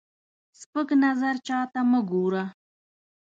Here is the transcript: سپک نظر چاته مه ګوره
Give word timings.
سپک 0.59 0.89
نظر 1.03 1.35
چاته 1.47 1.81
مه 1.91 1.99
ګوره 2.09 2.43